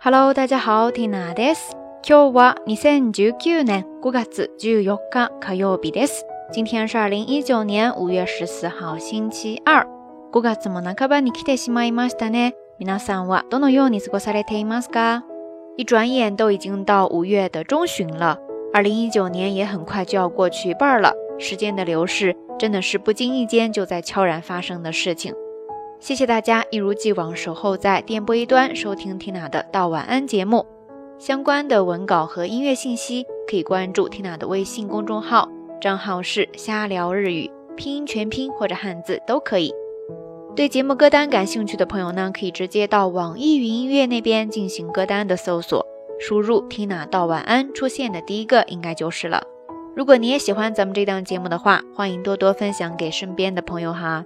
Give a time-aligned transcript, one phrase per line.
[0.00, 1.76] Hello，大家好，Tina です。
[2.02, 6.24] 今日は二千十九年五月十四日火曜日です。
[6.52, 9.86] 今天是二零一九年五月十四号，星期二。
[10.32, 12.54] 五月も半ばに来てしまいましたね。
[12.78, 15.22] 皆さんはどのように過ごされていますか？
[15.76, 18.38] 一转眼都已经到五月的中旬了，
[18.72, 21.12] 二零一九年也很快就要过去一半了。
[21.38, 25.34] 时间的流逝真的是不经意间就在悄然发生的事情。
[26.01, 30.65] 谢谢大家一如既往守候在电波一端收听 Tina 的到晚安节目。
[31.19, 35.47] 相关的文稿和音乐信息可以关注 Tina 的微信公众号，
[35.79, 39.71] 账号是瞎聊日语，拼音全拼或者汉字都可以。
[40.55, 45.85] 对节目歌单感兴趣的朋友呢，可以直接到网易云音乐那边进行歌单的搜索，
[46.19, 49.43] 输入 Tina 到晚安，出现的第一个应该就是了。
[49.95, 54.25] 如果你也喜欢咱们这档节目的话，欢迎多多分享给身边的朋友哈。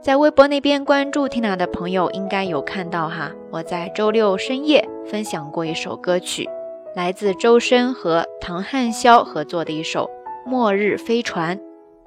[0.00, 6.48] 在微博那边关注 Tina 的朋友应该有看到哈，我在周六深夜分享过一首歌曲，
[6.94, 10.08] 来自周深和唐汉霄合作的一首
[10.48, 11.58] 《末日飞船》。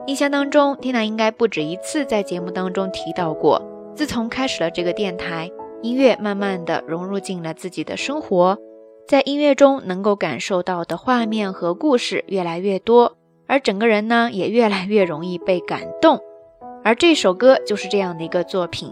[0.08, 3.62] 印象当中，Tina 应该不止一次在节目当中提到过，
[3.94, 8.58] 自从开始了这个电台，音乐慢慢的融入进了自己的生活，
[9.06, 13.18] 在音乐中能够感受到的画面和故事越来越多，
[13.48, 16.22] 而整个人呢也越来越容易被感动。
[16.84, 18.92] 而这首歌就是这样的一个作品，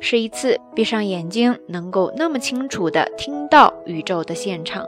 [0.00, 4.86] 是一次闭上眼睛能够那么清楚的听到宇宙的现场。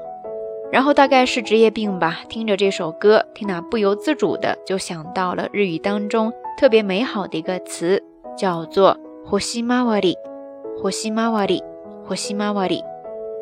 [0.73, 8.03] 然后大概是职业病吧，听着这首歌，缇娜不由自主的就想到了日语当中特别美好的一个词，
[8.37, 10.17] 叫做“火西玛瓦里”，
[10.83, 11.63] 火西玛瓦里，
[12.05, 12.83] 火西玛瓦里。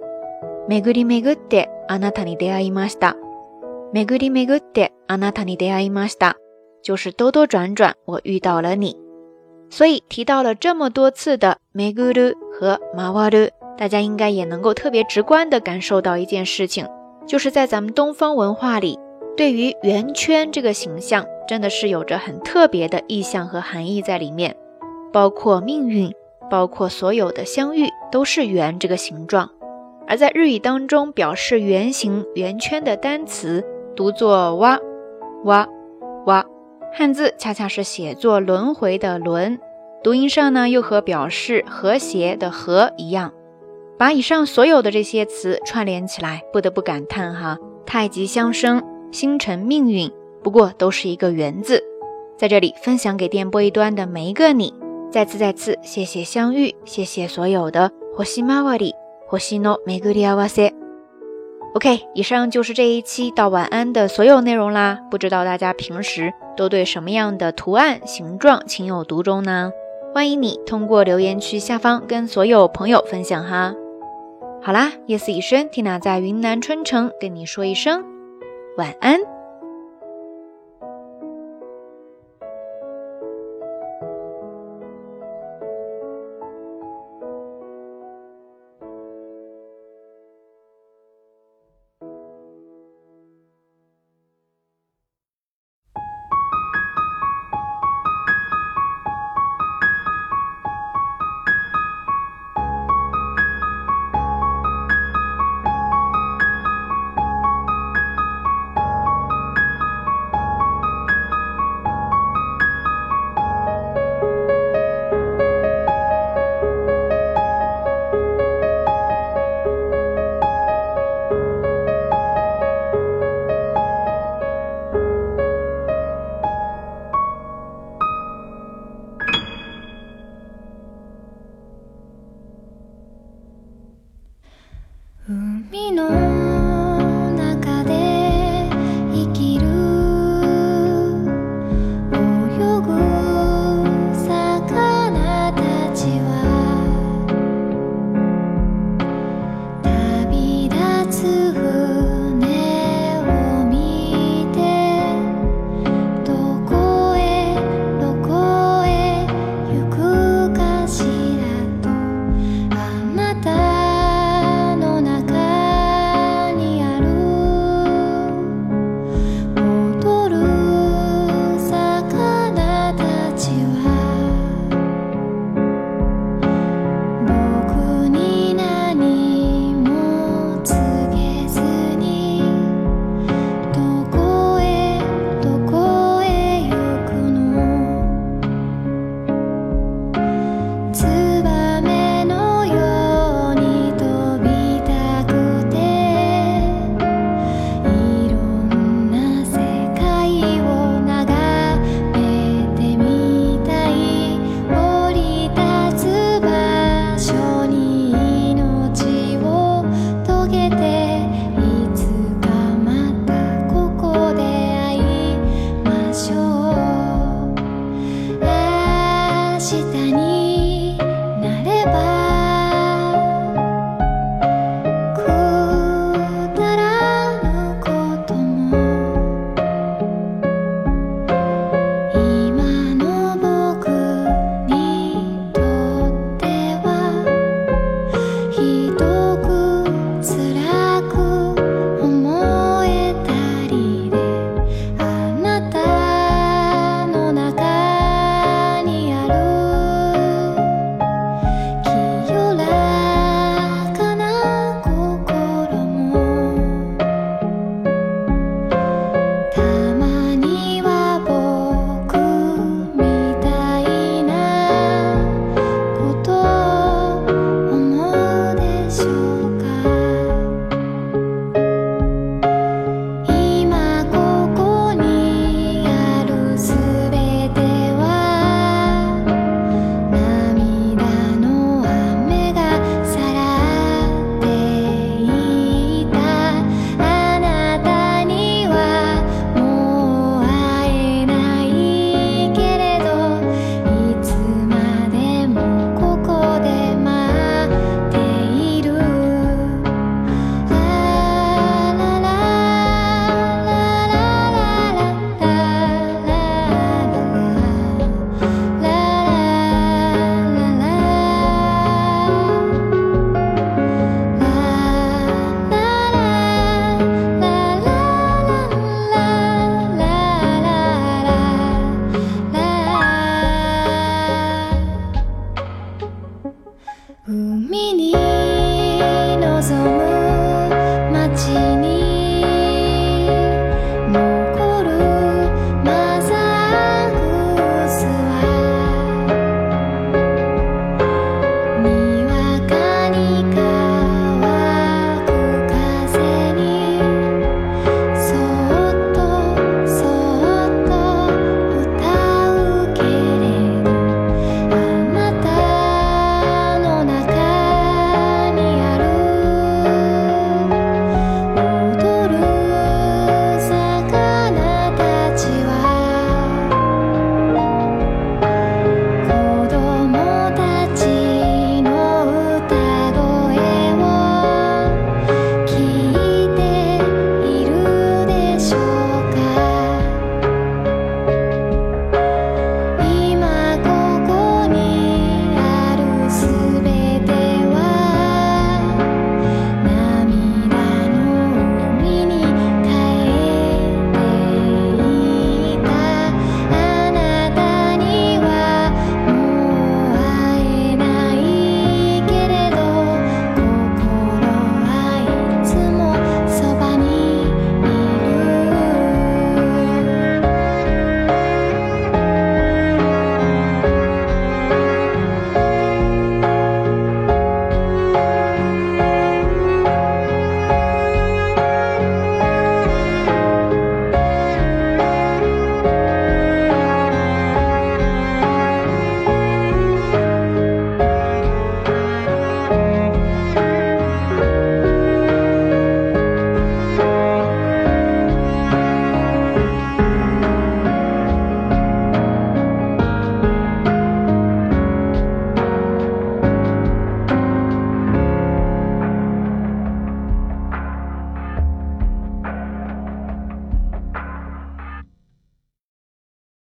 [0.69, 3.17] めぐりめぐってあなたに出会いました。
[3.93, 6.37] めぐりめぐってあなたに出会いました。
[6.83, 8.97] 就是兜兜转转，我遇到了你。
[9.71, 16.87] 所以提到了这么多次的めぐる和まわる，大家应该也能够特别直观的感受到一件事情，
[17.27, 18.99] 就是在咱们东方文化里，
[19.37, 24.55] 对于圆圈这个形象，真的是有着很特别的意象和含义在里面。
[25.18, 26.14] 包括命运，
[26.48, 29.50] 包括所有的相遇，都是圆这个形状。
[30.06, 33.66] 而在日语当中，表示圆形、圆圈的单词
[33.96, 34.78] 读作哇
[35.46, 35.68] 哇
[36.28, 36.46] 哇。
[36.94, 39.58] 汉字恰恰是写作轮回的轮，
[40.04, 43.34] 读音上呢又和表示和谐的和一样。
[43.98, 50.12] 把以上所有的这些词串联起来，不得不感叹哈，太极相生，星辰命运，
[50.44, 51.84] 不过都是一个圆字。
[52.38, 54.72] 在这里分享给电波一端的每一个你，
[55.10, 58.94] 再次再次谢谢相遇，谢谢所有的火星玛瓦里，
[59.28, 60.74] 火星诺梅格里亚瓦塞。
[61.74, 65.00] OK，以上就是这一期到晚安的所有内容啦。
[65.10, 69.72] 不知道大家平时都对什么样的图案、形状情有独钟呢？
[70.14, 73.74] 欢迎你通过留言区下方跟所有朋友分享哈。
[74.62, 78.04] 好啦，夜色已深，缇娜在云南春城跟你说一声
[78.78, 79.20] 晚安。